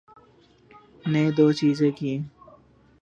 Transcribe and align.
‘نے 1.11 1.23
دوچیزیں 1.37 1.91
کیں۔ 1.97 2.19